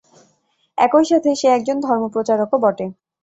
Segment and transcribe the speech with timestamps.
[0.77, 2.85] একই সাথে সে একজন ধর্মপ্রচারকও বটে।